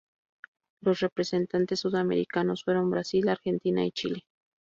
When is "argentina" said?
3.29-3.85